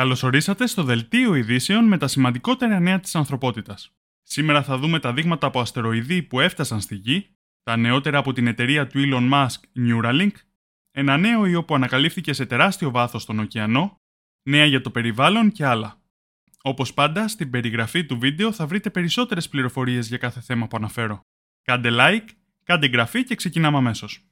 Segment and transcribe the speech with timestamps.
[0.00, 3.90] Καλώς ορίσατε στο δελτίο ειδήσεων με τα σημαντικότερα νέα της ανθρωπότητας.
[4.22, 8.46] Σήμερα θα δούμε τα δείγματα από αστεροειδή που έφτασαν στη Γη, τα νεότερα από την
[8.46, 10.30] εταιρεία του Elon Musk Neuralink,
[10.90, 14.00] ένα νέο ιό που ανακαλύφθηκε σε τεράστιο βάθος στον ωκεανό,
[14.42, 16.00] νέα για το περιβάλλον και άλλα.
[16.62, 21.20] Όπως πάντα, στην περιγραφή του βίντεο θα βρείτε περισσότερες πληροφορίες για κάθε θέμα που αναφέρω.
[21.62, 22.28] Κάντε like,
[22.64, 24.24] κάντε εγγραφή και ξεκινάμε αμέσως.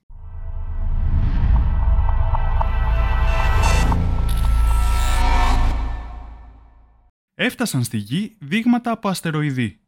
[7.35, 9.81] Έφτασαν στη Γη δείγματα από αστεροειδή.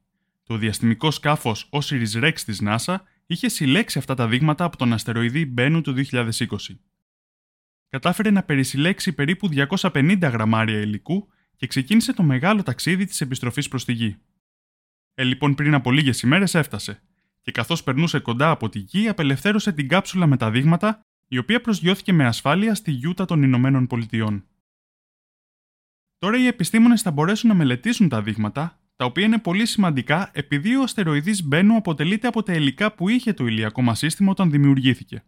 [0.42, 5.46] Το διαστημικό σκάφος Osiris Rex της NASA είχε συλλέξει αυτά τα δείγματα από τον αστεροειδή
[5.46, 6.32] Μπένου του 2020.
[7.88, 13.84] Κατάφερε να περισυλλέξει περίπου 250 γραμμάρια υλικού και ξεκίνησε το μεγάλο ταξίδι της επιστροφής προς
[13.84, 14.16] τη Γη.
[15.14, 17.02] Ε, λοιπόν, πριν από λίγες ημέρες έφτασε
[17.42, 21.60] και καθώς περνούσε κοντά από τη Γη απελευθέρωσε την κάψουλα με τα δείγματα η οποία
[21.60, 24.44] προσγειώθηκε με ασφάλεια στη Γιούτα των Ηνωμένων Πολιτειών.
[26.18, 30.76] Τώρα οι επιστήμονες θα μπορέσουν να μελετήσουν τα δείγματα, τα οποία είναι πολύ σημαντικά επειδή
[30.76, 35.22] ο αστεροειδής Μπένου αποτελείται από τα υλικά που είχε το ηλιακό μας σύστημα όταν δημιουργήθηκε.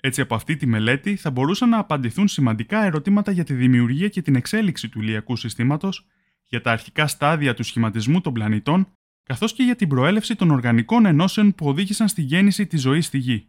[0.00, 4.22] Έτσι, από αυτή τη μελέτη θα μπορούσαν να απαντηθούν σημαντικά ερωτήματα για τη δημιουργία και
[4.22, 6.06] την εξέλιξη του ηλιακού συστήματος,
[6.44, 8.88] για τα αρχικά στάδια του σχηματισμού των πλανητών,
[9.22, 13.18] καθώς και για την προέλευση των οργανικών ενώσεων που οδήγησαν στη γέννηση της ζωής στη
[13.18, 13.48] Γη.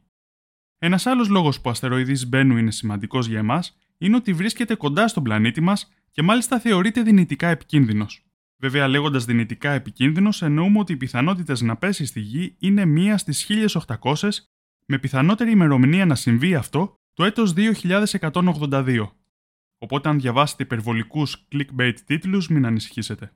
[0.77, 5.07] Ένας άλλος λόγος που ο αστεροειδής Μπένου είναι σημαντικός για εμάς είναι ότι βρίσκεται κοντά
[5.07, 8.23] στον πλανήτη μας και μάλιστα θεωρείται δυνητικά επικίνδυνος.
[8.61, 13.43] Βέβαια, λέγοντας δυνητικά επικίνδυνος, εννοούμε ότι οι πιθανότητες να πέσει στη γη είναι μία στις
[13.43, 14.29] 1800,
[14.85, 19.15] με πιθανότερη ημερομηνία να συμβεί αυτό το έτος 2182.
[19.77, 23.33] Οπότε, αν διαβάσετε υπερβολικούς clickbait τίτλους, μην ανησυχήσετε.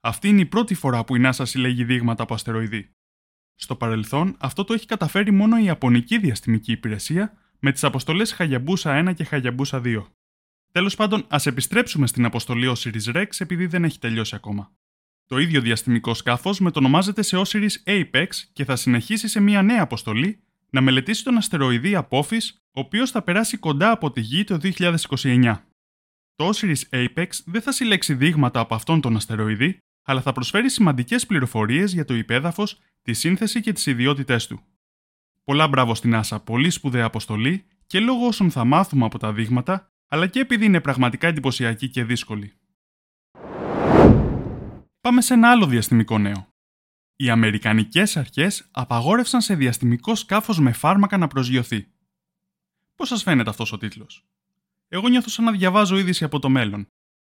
[0.00, 2.90] Αυτή είναι η πρώτη φορά που η NASA συλλέγει δείγματα από αστεροειδή.
[3.54, 9.08] Στο παρελθόν, αυτό το έχει καταφέρει μόνο η Ιαπωνική Διαστημική Υπηρεσία με τις αποστολές Χαγιαμπούσα
[9.08, 10.06] 1 και Χαγιαμπούσα 2.
[10.72, 14.72] Τέλος πάντων, ας επιστρέψουμε στην αποστολή Osiris Rex επειδή δεν έχει τελειώσει ακόμα.
[15.26, 20.42] Το ίδιο διαστημικό σκάφος μετονομάζεται σε Osiris Apex και θα συνεχίσει σε μια νέα αποστολή
[20.70, 25.56] να μελετήσει τον αστεροειδή Apophis, ο οποίος θα περάσει κοντά από τη Γη το 2029.
[26.34, 31.26] Το Osiris Apex δεν θα συλλέξει δείγματα από αυτόν τον αστεροειδή, αλλά θα προσφέρει σημαντικές
[31.26, 34.60] πληροφορίες για το υπέδαφος, τη σύνθεση και τις ιδιότητές του.
[35.44, 39.92] Πολλά μπράβο στην NASA, πολύ σπουδαία αποστολή και λόγω όσων θα μάθουμε από τα δείγματα,
[40.12, 42.54] αλλά και επειδή είναι πραγματικά εντυπωσιακή και δύσκολη.
[45.00, 46.48] Πάμε σε ένα άλλο διαστημικό νέο.
[47.16, 51.92] Οι Αμερικανικές αρχές απαγόρευσαν σε διαστημικό σκάφος με φάρμακα να προσγειωθεί.
[52.94, 54.24] Πώς σας φαίνεται αυτός ο τίτλος;
[54.88, 56.86] Εγώ νιώθω σαν να διαβάζω είδηση από το μέλλον.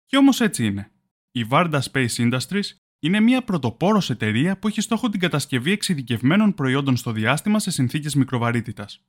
[0.06, 0.90] Και όμως έτσι είναι.
[1.30, 2.68] Η Varda Space Industries
[2.98, 8.14] είναι μια πρωτοπόρος εταιρεία που έχει στόχο την κατασκευή εξειδικευμένων προϊόντων στο διάστημα σε συνθήκες
[8.14, 9.04] μικροβαρύτητας.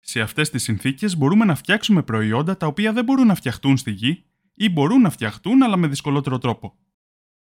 [0.00, 3.90] Σε αυτές τις συνθήκες μπορούμε να φτιάξουμε προϊόντα τα οποία δεν μπορούν να φτιαχτούν στη
[3.90, 6.78] γη ή μπορούν να φτιαχτούν αλλά με δυσκολότερο τρόπο.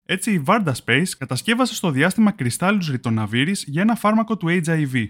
[0.03, 5.07] Έτσι, η Varda Space κατασκεύασε στο διάστημα κρυστάλλους ρητοναβύρης για ένα φάρμακο του HIV.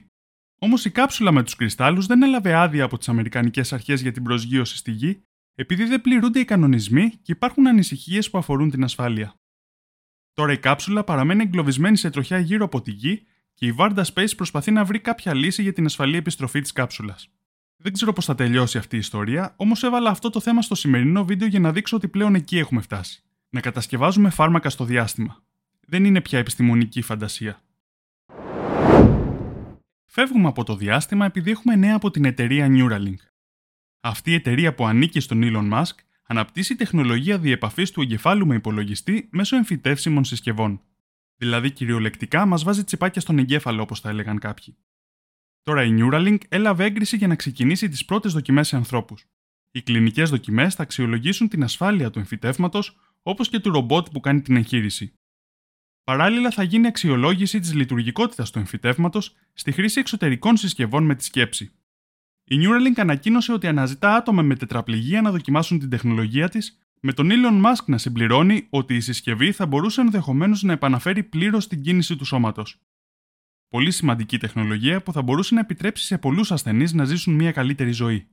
[0.59, 4.23] Όμως η κάψουλα με τους κρυστάλλους δεν έλαβε άδεια από τις Αμερικανικές Αρχές για την
[4.23, 5.21] προσγείωση στη γη,
[5.55, 9.35] επειδή δεν πληρούνται οι κανονισμοί και υπάρχουν ανησυχίες που αφορούν την ασφάλεια.
[10.33, 13.25] Τώρα η κάψουλα παραμένει εγκλωβισμένη σε τροχιά γύρω από τη γη
[13.57, 17.29] και η Varda Space προσπαθεί να βρει κάποια λύση για την ασφαλή επιστροφή της κάψουλας.
[17.77, 21.25] Δεν ξέρω πώς θα τελειώσει αυτή η ιστορία, όμως έβαλα αυτό το θέμα στο σημερινό
[21.25, 23.23] βίντεο για να δείξω ότι πλέον εκεί έχουμε φτάσει.
[23.49, 25.43] Να κατασκευάζουμε φάρμακα στο διάστημα.
[25.87, 27.61] Δεν είναι πια επιστημονική φαντασία.
[30.05, 33.19] Φεύγουμε από το διάστημα επειδή έχουμε νέα από την εταιρεία Neuralink.
[33.99, 35.95] Αυτή η εταιρεία που ανήκει στον Elon Musk
[36.27, 40.81] αναπτύσσει τεχνολογία διεπαφής του εγκεφάλου με υπολογιστή μέσω εμφυτεύσιμων συσκευών.
[41.37, 44.77] Δηλαδή, κυριολεκτικά μας βάζει τσιπάκια στον εγκέφαλο, όπως θα έλεγαν κάποιοι.
[45.63, 49.25] Τώρα η Neuralink έλαβε έγκριση για να ξεκινήσει τις πρώτες δοκιμές σε ανθρώπους.
[49.71, 54.41] Οι κλινικές δοκιμές θα αξιολογήσουν την ασφάλεια του εμφυτεύματος όπως και του ρομπότ που κάνει
[54.41, 55.13] την εγχείρηση.
[56.03, 61.71] Παράλληλα, θα γίνει αξιολόγηση της λειτουργικότητας του εμφυτεύματος στη χρήση εξωτερικών συσκευών με τη σκέψη.
[62.43, 67.29] Η Neuralink ανακοίνωσε ότι αναζητά άτομα με τετραπληγία να δοκιμάσουν την τεχνολογία της, με τον
[67.31, 72.15] Elon Musk να συμπληρώνει ότι η συσκευή θα μπορούσε ενδεχομένως να επαναφέρει πλήρως την κίνηση
[72.15, 72.79] του σώματος.
[73.69, 77.91] Πολύ σημαντική τεχνολογία που θα μπορούσε να επιτρέψει σε πολλούς ασθενείς να ζήσουν μια καλύτερη
[77.91, 78.27] ζωή.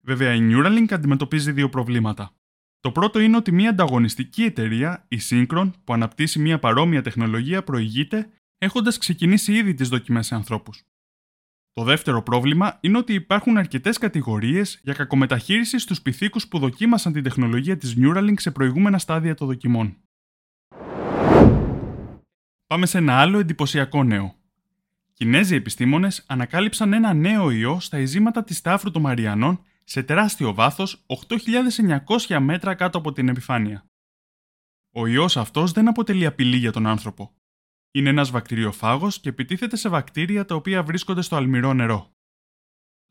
[0.00, 2.34] Βέβαια, η Neuralink αντιμετωπίζει δύο προβλήματα.
[2.80, 8.30] Το πρώτο είναι ότι μια ανταγωνιστική εταιρεία, η Synchron, που αναπτύσσει μια παρόμοια τεχνολογία, προηγείται
[8.58, 10.84] έχοντας ξεκινήσει ήδη τις δοκιμές σε ανθρώπους.
[11.72, 17.22] Το δεύτερο πρόβλημα είναι ότι υπάρχουν αρκετές κατηγορίες για κακομεταχείριση στους πυθίκους που δοκίμασαν την
[17.22, 19.96] τεχνολογία της Neuralink σε προηγούμενα στάδια των δοκιμών.
[22.66, 24.34] Πάμε σε ένα άλλο εντυπωσιακό νέο.
[25.12, 31.04] Κινέζοι επιστήμονες ανακάλυψαν ένα νέο ιό στα ειζήματα της Τάφρου των Μαριανών σε τεράστιο βάθος
[32.26, 33.84] 8.900 μέτρα κάτω από την επιφάνεια.
[34.90, 37.34] Ο ιός αυτός δεν αποτελεί απειλή για τον άνθρωπο.
[37.92, 42.10] Είναι ένας βακτηριοφάγος και επιτίθεται σε βακτήρια τα οποία βρίσκονται στο αλμυρό νερό.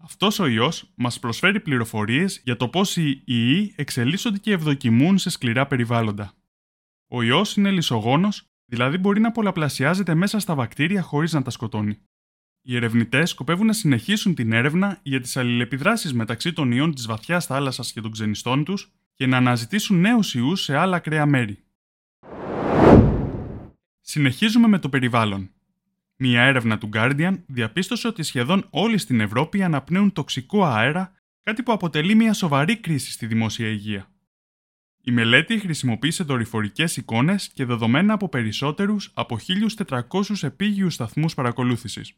[0.02, 5.30] Αυτός ο ιός μας προσφέρει πληροφορίες για το πώς οι ιοί εξελίσσονται και ευδοκιμούν σε
[5.30, 6.34] σκληρά περιβάλλοντα.
[7.12, 12.00] Ο ιός είναι λισογόνος, δηλαδή μπορεί να πολλαπλασιάζεται μέσα στα βακτήρια χωρίς να τα σκοτώνει.
[12.62, 17.46] Οι ερευνητές σκοπεύουν να συνεχίσουν την έρευνα για τις αλληλεπιδράσεις μεταξύ των ιών της βαθιάς
[17.46, 21.64] θάλασσας και των ξενιστών τους και να αναζητήσουν νέους ιούς σε άλλα ακραία μέρη.
[24.10, 25.50] Συνεχίζουμε με το περιβάλλον.
[26.16, 31.12] Μία έρευνα του Guardian διαπίστωσε ότι σχεδόν όλοι στην Ευρώπη αναπνέουν τοξικό αέρα,
[31.44, 34.10] κάτι που αποτελεί μια σοβαρή κρίση στη δημόσια υγεία.
[35.02, 39.40] Η μελέτη χρησιμοποίησε δορυφορικές εικόνες και δεδομένα από περισσότερους από
[39.88, 42.14] 1.400 επίγειους σταθμούς παρακολούθησης.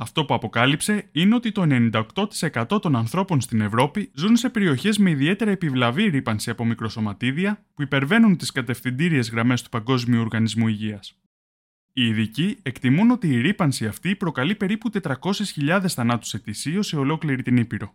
[0.00, 1.90] Αυτό που αποκάλυψε είναι ότι το
[2.44, 7.82] 98% των ανθρώπων στην Ευρώπη ζουν σε περιοχές με ιδιαίτερα επιβλαβή ρήπανση από μικροσωματίδια που
[7.82, 11.18] υπερβαίνουν τις κατευθυντήριες γραμμές του Παγκόσμιου Οργανισμού Υγείας.
[11.92, 17.56] Οι ειδικοί εκτιμούν ότι η ρήπανση αυτή προκαλεί περίπου 400.000 θανάτους ετησίως σε ολόκληρη την
[17.56, 17.94] Ήπειρο.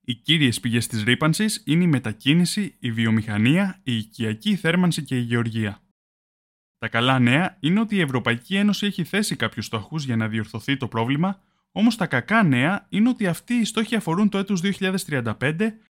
[0.00, 5.20] Οι κύριες πηγές της ρήπανσης είναι η μετακίνηση, η βιομηχανία, η οικιακή θέρμανση και η
[5.20, 5.83] γεωργία.
[6.84, 10.76] Τα καλά νέα είναι ότι η Ευρωπαϊκή Ένωση έχει θέσει κάποιους στόχους για να διορθωθεί
[10.76, 11.40] το πρόβλημα,
[11.72, 15.32] όμως τα κακά νέα είναι ότι αυτοί οι στόχοι αφορούν το έτος 2035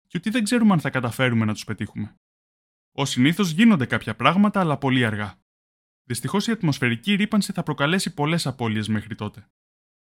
[0.08, 2.16] και ότι δεν ξέρουμε αν θα καταφέρουμε να τους πετύχουμε.
[2.92, 5.40] Ω συνήθως γίνονται κάποια πράγματα, αλλά πολύ αργά.
[6.04, 9.48] Δυστυχώς η ατμοσφαιρική ρήπανση θα προκαλέσει πολλές απώλειες μέχρι τότε.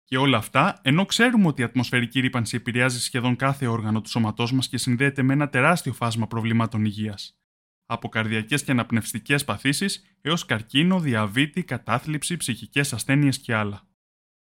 [0.05, 4.53] Και όλα αυτά, ενώ ξέρουμε ότι η ατμοσφαιρική ρήπανση επηρεάζει σχεδόν κάθε όργανο του σώματός
[4.53, 7.39] μας και συνδέεται με ένα τεράστιο φάσμα προβλημάτων υγείας.
[7.87, 13.89] Από καρδιακές και αναπνευστικές παθήσεις έως καρκίνο, διαβήτη, κατάθλιψη, ψυχικές ασθένειες και άλλα.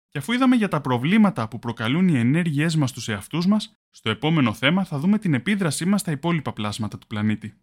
[0.08, 4.10] Και αφού είδαμε για τα προβλήματα που προκαλούν οι ενέργειές μας στους εαυτούς μας, στο
[4.10, 7.54] επόμενο θέμα θα δούμε την επίδρασή μας στα υπόλοιπα πλάσματα του πλανήτη.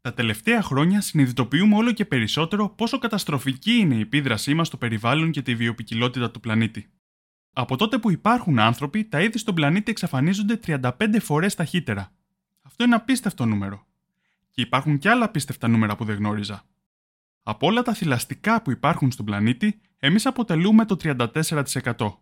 [0.00, 5.30] Τα τελευταία χρόνια συνειδητοποιούμε όλο και περισσότερο πόσο καταστροφική είναι η επίδρασή μας στο περιβάλλον
[5.30, 6.90] και τη βιοπικιλότητα του πλανήτη.
[7.52, 10.90] Από τότε που υπάρχουν άνθρωποι, τα είδη στον πλανήτη εξαφανίζονται 35
[11.20, 12.15] φορές ταχύτερα.
[12.66, 13.86] Αυτό είναι απίστευτο νούμερο.
[14.50, 16.62] Και υπάρχουν και άλλα απίστευτα νούμερα που δεν γνώριζα.
[17.42, 22.20] Από όλα τα θηλαστικά που υπάρχουν στον πλανήτη, εμείς αποτελούμε το 34%.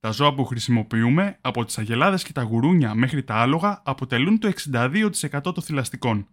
[0.00, 4.48] Τα ζώα που χρησιμοποιούμε, από τις αγελάδες και τα γουρούνια μέχρι τα άλογα, αποτελούν το
[4.48, 6.28] 62% των θηλαστικών.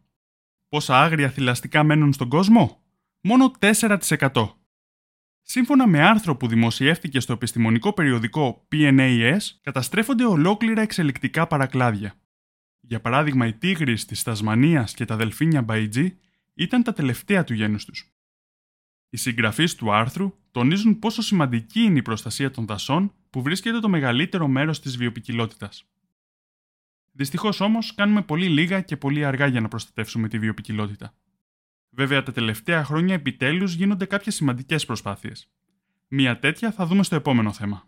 [0.69, 2.81] Πόσα άγρια θηλαστικά μένουν στον κόσμο;
[3.21, 4.55] Μόνο 4%.
[5.41, 12.20] Σύμφωνα με άρθρο που δημοσιεύτηκε στο επιστημονικό περιοδικό PNAS, καταστρέφονται ολόκληρα εξελικτικά παρακλάδια.
[12.91, 16.17] Για παράδειγμα, οι τίγρη της Τασμανίας και τα δελφίνια Μπαϊτζή
[16.53, 18.11] ήταν τα τελευταία του γένους τους.
[19.09, 23.89] Οι συγγραφείς του άρθρου τονίζουν πόσο σημαντική είναι η προστασία των δασών που βρίσκεται το
[23.89, 25.85] μεγαλύτερο μέρος της βιοπικιλότητας.
[27.11, 31.13] Δυστυχώς όμως, κάνουμε πολύ λίγα και πολύ αργά για να προστατεύσουμε τη βιοπικιλότητα.
[31.89, 35.49] Βέβαια, τα τελευταία χρόνια επιτέλους γίνονται κάποιες σημαντικές προσπάθειες.
[36.07, 37.85] Μία τέτοια θα δούμε στο επόμενο θέμα.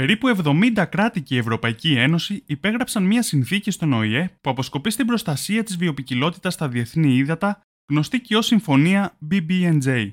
[0.00, 5.06] Περίπου 70 κράτη και η Ευρωπαϊκή Ένωση υπέγραψαν μία συνθήκη στον ΟΗΕ που αποσκοπεί στην
[5.06, 10.12] προστασία της βιοπικιλότητας στα διεθνή ύδατα, γνωστή και ως Συμφωνία BBNJ.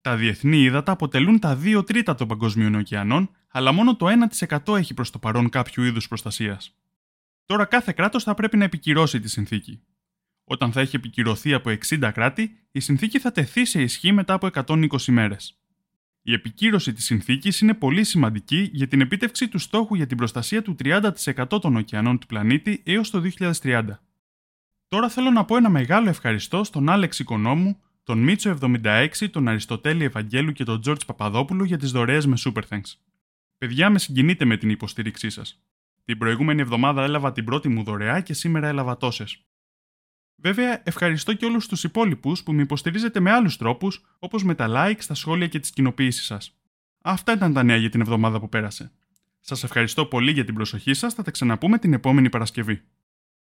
[0.00, 4.06] Τα διεθνή ύδατα αποτελούν τα 2 τρίτα των παγκοσμίων ωκεανών αλλά μόνο το
[4.66, 6.76] 1% έχει προς το παρόν κάποιο είδους προστασίας.
[7.44, 9.82] Τώρα κάθε κράτος θα πρέπει να επικυρώσει τη συνθήκη.
[10.44, 14.46] Όταν θα έχει επικυρωθεί από 60 κράτη, η συνθήκη θα τεθεί σε ισχύ μετά από
[14.46, 15.59] 120 μέρες.
[16.22, 20.62] Η επικύρωση της συνθήκης είναι πολύ σημαντική για την επίτευξη του στόχου για την προστασία
[20.62, 23.84] του 30% των ωκεανών του πλανήτη έως το 2030.
[24.88, 30.04] Τώρα θέλω να πω ένα μεγάλο ευχαριστώ στον Άλεξ Οικονόμου, τον Μίτσο 76, τον Αριστοτέλη
[30.04, 32.94] Ευαγγέλου και τον Τζόρτζ Παπαδόπουλου για τις δωρεές με Super Thanks.
[33.58, 35.62] Παιδιά, με συγκινείτε με την υποστήριξή σας.
[36.04, 39.44] Την προηγούμενη εβδομάδα έλαβα την πρώτη μου δωρεά και σήμερα έλαβα τόσες.
[40.42, 44.66] Βέβαια, ευχαριστώ και όλους τους υπόλοιπους που με υποστηρίζετε με άλλους τρόπους, όπως με τα
[44.68, 46.54] like, τα σχόλια και τις κοινοποίησεις σας.
[47.02, 48.92] Αυτά ήταν τα νέα για την εβδομάδα που πέρασε.
[49.40, 52.82] Σας ευχαριστώ πολύ για την προσοχή σας, θα τα ξαναπούμε την επόμενη Παρασκευή.